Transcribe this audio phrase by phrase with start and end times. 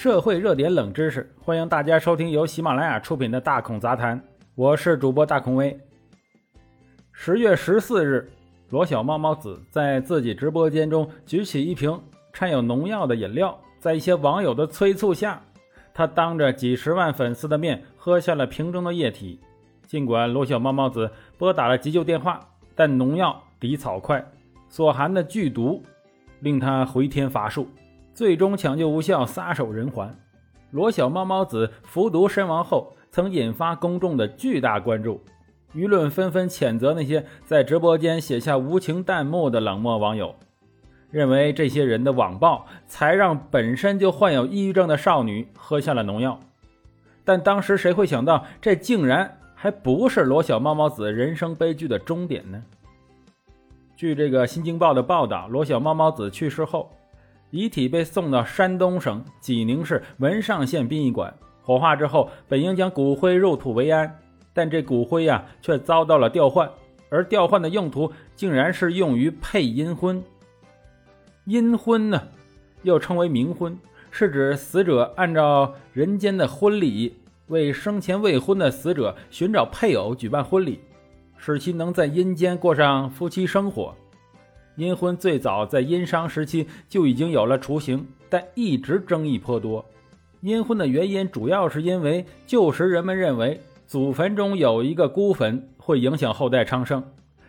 [0.00, 4.18] 社会热点冷知识，欢迎大家收听由喜马拉雅出品的《大孔杂谈》，
[4.54, 5.78] 我是主播大孔威。
[7.12, 8.32] 十月十四日，
[8.70, 12.00] 罗小猫猫子在自己直播间中举起一瓶
[12.32, 15.38] 掺有农药的饮料，在一些网友的催促下，
[15.92, 19.38] 他当着几十万粉丝的面喝下了瓶中的液体。
[19.86, 22.40] 尽管罗小猫猫子拨打了急救电话，
[22.74, 24.24] 但农药敌草快，
[24.70, 25.84] 所含的剧毒
[26.38, 27.68] 令他回天乏术。
[28.20, 30.14] 最终抢救无效，撒手人寰。
[30.72, 35.22] 罗小猫猫子服毒身亡后，曾引发公众的巨大关注，
[35.74, 40.34] 舆论纷纷谴责那些在直播间写下无情弹幕的冷漠网友，
[41.10, 46.38] 认为这些人的网暴才让本身就患有抑郁症的少女喝下了农药。
[47.24, 52.62] 但当时谁会想到，这竟然还不是罗小猫猫子人生悲剧的终点呢？
[53.96, 56.92] 据这个《新京报》的报道，罗小猫猫子去世后。
[57.50, 64.18] 遗体被送到山东省济宁市文上县殡仪馆火化之后，本应将骨灰入土为安，
[64.52, 66.70] 但这骨灰呀却遭到了调换，
[67.08, 70.22] 而调换的用途竟然是用于配阴婚。
[71.44, 72.22] 阴婚呢，
[72.82, 73.76] 又称为冥婚，
[74.10, 77.16] 是指死者按照人间的婚礼，
[77.48, 80.80] 为生前未婚的死者寻找配偶，举办婚礼，
[81.36, 83.94] 使其能在阴间过上夫妻生活。
[84.80, 89.84] 阴婚最早在殷商时期就已经有了雏形，但一直争议颇多。
[90.40, 97.04] 阴婚的原因主要是因为旧时人们认为祖坟中有一个孤坟会影响后代昌盛，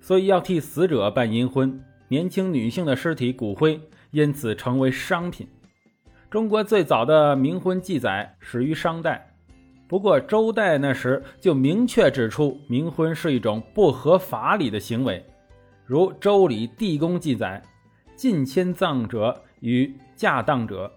[0.00, 1.82] 所以要替死者办阴婚。
[2.06, 3.80] 年轻女性的尸体骨灰
[4.12, 5.48] 因此成为商品。
[6.30, 9.34] 中国最早的冥婚记载始于商代，
[9.88, 15.24] 不过周代那时就明确指出冥婚是一种不合法理的行为。
[15.88, 17.62] 如《周礼·地宫》记载
[18.16, 20.92] ：“近迁葬者与嫁葬者。”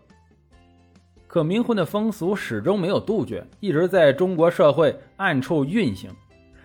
[1.28, 6.10] 可冥婚的风俗始终没有杜绝，一直在中国社会暗处运行。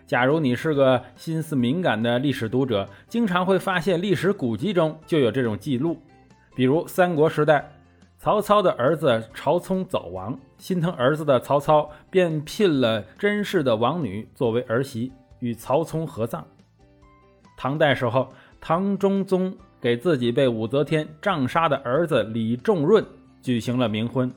[0.06, 5.98] 假如你是个心思敏感的历史读者，经常会发现历史古籍中就有这种记录。
[6.57, 7.70] 比如三国时代，
[8.17, 16.42] 曹操的儿子曹冲早亡，心疼儿子的曹操便聘了甄氏的王女作为儿媳，与曹冲合葬。
[17.56, 23.04] 唐代时候，唐中宗给自己被武则天杖杀的儿子李重润
[23.42, 24.32] 举行了冥婚，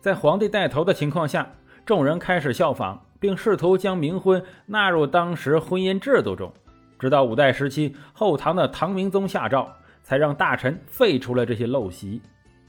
[0.00, 1.50] 在皇帝带头的情况下，
[1.84, 6.52] 众人开始效仿，并试图将冥婚纳入当时婚姻制度中。
[6.98, 9.68] 直到五代时期，后唐的唐明宗下诏，
[10.02, 12.20] 才让大臣废除了这些陋习。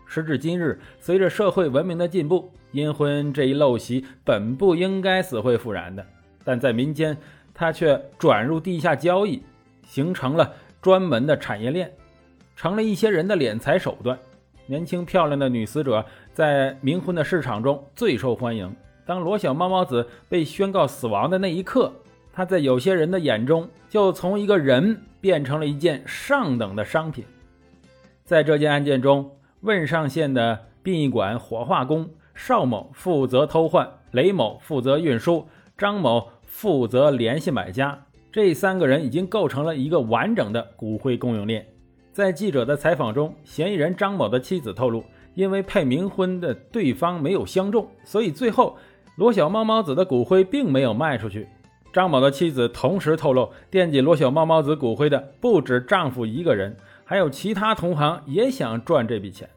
[0.06, 6.06] 时至今日，随着社会文明的进步，阴婚这一陋习本不应该死灰复燃的，
[6.44, 7.16] 但在民间，
[7.54, 9.44] 它却转入地下交易。
[9.86, 11.92] 形成了专门的产业链，
[12.56, 14.18] 成了一些人的敛财手段。
[14.66, 18.74] 年轻漂亮的女死者在冥婚的市场中最受欢迎。
[19.06, 21.92] 当罗小猫猫子被宣告死亡的那一刻，
[22.32, 27.26] 她在有些人的眼中就从一个人变成了一件上等的商品。
[28.24, 29.30] 在这件案件中，
[29.62, 35.46] 汶上县的殡仪馆火化工邵某负责偷换，雷某负责运输，
[35.78, 38.06] 张某负责联系买家。
[38.34, 41.64] 这三个人已经构成了一个完整的骨灰供应链。
[42.12, 45.04] 在记者的采访中，嫌疑人张某的妻子透露，
[45.36, 48.76] 因为配冥婚的对方没有相中，所以最后
[49.18, 51.48] 罗小猫猫子的骨灰并没有卖出去。
[51.94, 59.48] 张某的妻子同时透露，惦记罗小猫猫子骨灰的不止丈夫一个人，还有其他同行也想赚这笔钱。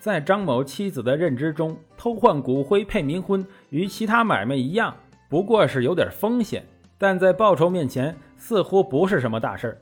[0.00, 4.96] 在张某妻子的认知中，偷换骨灰配冥婚与其他买卖一样，
[5.28, 6.64] 不过是有点风险。
[7.02, 9.78] 但在报酬面前，似乎不是什么大事儿。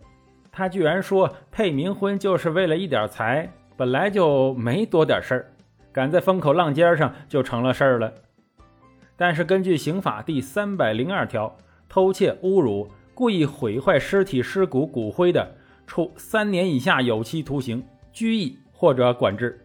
[0.52, 5.50] 他居然说配冥婚就是为了一点财，本来就没多点事儿，
[5.92, 8.12] 赶在风口浪尖上就成了事儿了。
[9.16, 11.52] 但是根据刑法第三百零二条，
[11.88, 15.56] 偷窃、侮辱、故意毁坏尸体尸骨骨灰的，
[15.88, 19.60] 处三年以下有期徒刑、拘役或者管制。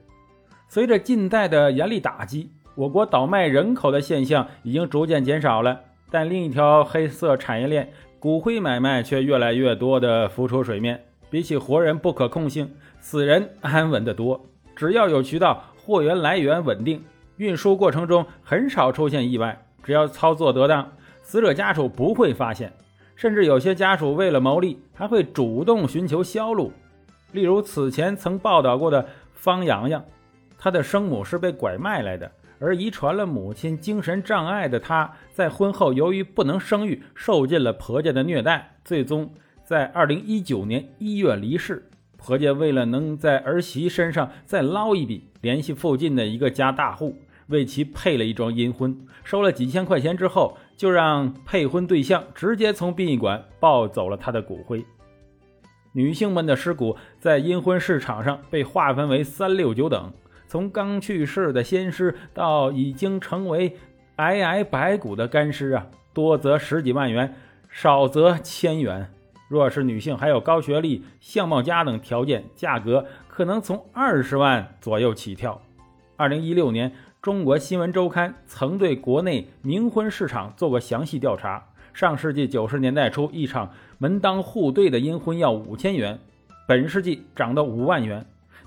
[0.67, 5.79] 随着近代的严厉打击，我国倒卖人口的现象已经逐渐减少了。
[6.13, 11.03] 但另一条黑色产业链——骨灰买卖却越来越多地浮出水面。
[11.27, 14.39] 比起活人不可控性，死人安稳得多。
[14.75, 17.03] 只要有渠道，货源来源稳定，
[17.37, 19.59] 运输过程中很少出现意外。
[19.81, 20.87] 只要操作得当，
[21.23, 22.71] 死者家属不会发现。
[23.15, 26.71] 甚至有些家属为了牟利，还会主动寻求销路。
[27.31, 30.05] 例如此前曾报道过的方洋洋，
[30.59, 32.31] 她的生母是被拐卖来的。
[32.63, 39.29] 而遗传了母亲精神障碍的她，在婚后由于不能生育，受尽了婆家的虐待，最终
[39.65, 41.89] 在二零一九年一月离世。
[42.15, 47.17] 婆家为了能在儿媳身上再捞一笔，联系附近的一个家大户，
[47.47, 54.85] 为其配了一桩阴婚，收了几千块钱之后，就让配婚对象直接从殡仪馆抱走了他的骨灰。
[55.91, 60.13] 女性们的尸骨在阴婚市场上被划分为三六九等，
[60.53, 63.75] 从刚去世的鲜尸到已经成为
[64.17, 67.33] 皑皑白骨的干尸啊，多则十几万元，
[67.71, 69.09] 少则千元。
[69.47, 75.59] 若是女性还有高学历、相貌佳等条件，价格可能从二十万左右起跳。
[76.17, 81.65] 二零一六年，中国新闻周刊曾对国内冥婚市场做过详细调查。
[81.95, 86.19] 上世纪九十年代初，一场门当户对的阴婚要五千元，
[86.67, 88.23] 本世纪涨到五万元，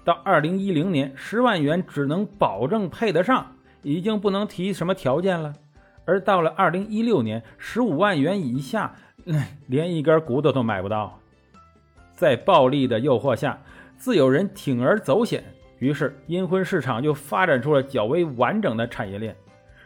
[0.06, 5.52] 到二零一零年，十万元只能保证配得上，已经不能提什么条件了。
[6.04, 8.94] 而到了二零一六年，十五万元以下。
[9.66, 11.18] 连一根骨头都买不到，
[12.14, 13.60] 在暴力的诱惑下，
[13.96, 15.42] 自有人铤而走险，
[15.80, 19.34] 于是阴婚市场就发展出了较为完整的产业链。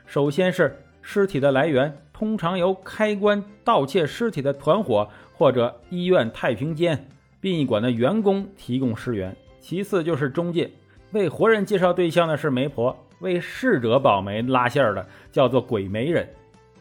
[0.04, 7.08] 首先是尸体的来源，通常由开棺盗窃尸体的团伙或者医院太平间、
[7.40, 10.70] 殡仪馆的员工提供尸源；其次就是中介，
[11.12, 16.28] 为活人介绍对象的是媒婆，为逝者保媒拉线的叫做鬼媒人。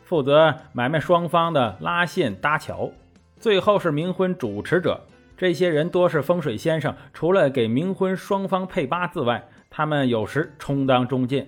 [0.03, 2.89] 负责买卖双方的拉线搭桥，
[3.37, 4.99] 最后是冥婚主持者。
[5.37, 11.47] 这些人多是风水先生，除了给冥婚双方配八字外，他们有时充当中介。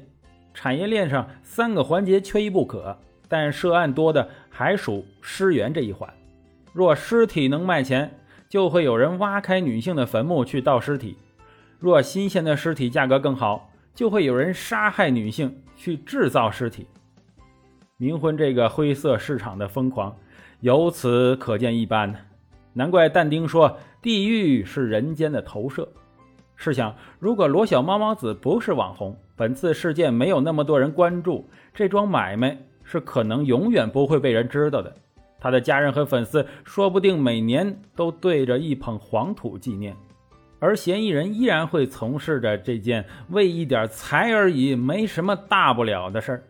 [0.53, 2.97] 产业链上三个环节缺一不可，
[3.27, 6.13] 但涉案多的还属尸源这一环。
[6.71, 8.09] 若尸体能卖钱，
[8.51, 11.15] 就会有人挖开女性的坟墓去盗尸体；
[11.79, 16.85] 若新鲜的尸体价格更好，就会有人杀害女性去制造尸体。
[17.97, 20.13] 冥婚这个灰色市场的疯狂，
[20.59, 22.13] 由此可见一斑。
[22.73, 25.87] 难怪但丁说：“地狱是人间的投射。”
[26.57, 34.93] 试想，如果罗小猫猫子不是网红，本次事件没有那么多人关注，这桩买卖是可能永远不会被人知道的。
[35.41, 39.93] 他的家人和粉丝说不定每年都对着一捧黄土纪念，
[40.59, 46.43] 而嫌疑人依然会从事着这件为一点财而已、没什么大不了的事儿。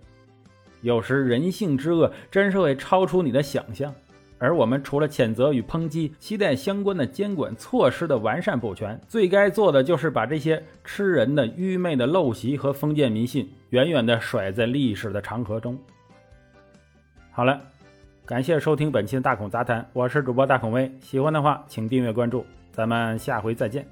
[0.81, 3.93] 有时人性之恶真是会超出你的想象，
[4.38, 8.99] 而我们除了谴责与抨击，期待相关的监管措施的完善补全。
[9.07, 15.79] 最该做的就是把这些吃人的愚昧的陋习和封建迷信远远地甩在历史的长河中。
[17.31, 17.61] 好了，
[18.31, 23.86] 感谢收听本期的大孔杂谈，我是主播大孔威，喜欢的话请订阅关注，咱们下回再见。